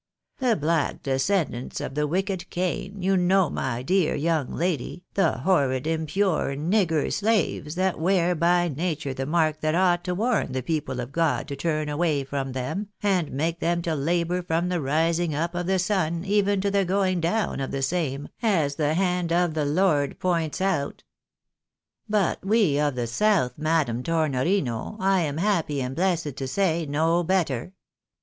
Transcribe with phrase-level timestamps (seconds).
[0.39, 5.85] The black descendants of the wicked Cain, you know, my dear young lady, the horrid
[5.85, 10.99] impure nigger slaves, that wear by nature the mark that ought to warn the people
[10.99, 15.35] of God to turn away from them, and make them to labour from the rising
[15.35, 19.31] up of the sun, even to the going down of the same, as the hand
[19.31, 21.03] of the Lord points out."
[22.19, 27.21] But we of the south, Madam Tornorino, I am happy and blessed to say, know
[27.23, 27.73] better.